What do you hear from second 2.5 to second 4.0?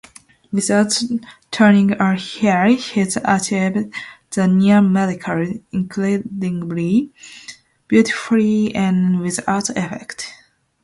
he achieved